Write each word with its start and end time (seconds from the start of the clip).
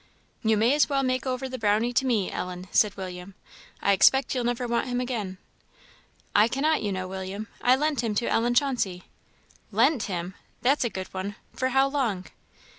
"You 0.41 0.57
may 0.57 0.73
as 0.73 0.89
well 0.89 1.03
make 1.03 1.27
over 1.27 1.47
the 1.47 1.59
Brownie 1.59 1.93
to 1.93 2.07
me, 2.07 2.31
Ellen," 2.31 2.67
said 2.71 2.97
William; 2.97 3.35
"I 3.83 3.91
expect 3.93 4.33
you'll 4.33 4.43
never 4.45 4.67
want 4.67 4.87
him 4.87 4.99
again." 4.99 5.37
"I 6.35 6.47
cannot, 6.47 6.81
you 6.81 6.91
know, 6.91 7.07
William; 7.07 7.47
I 7.61 7.75
lent 7.75 8.03
him 8.03 8.15
to 8.15 8.25
Ellen 8.25 8.55
Chauncey." 8.55 9.03
"Lent 9.71 10.01
him! 10.07 10.33
that's 10.63 10.83
a 10.83 10.89
good 10.89 11.13
one. 11.13 11.35
For 11.53 11.67
how 11.69 11.87
long?" 11.87 12.25